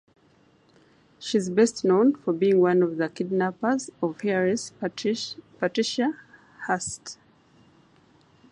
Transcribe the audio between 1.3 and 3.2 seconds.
is best known for being one of the